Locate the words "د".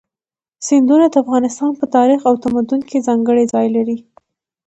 1.09-1.15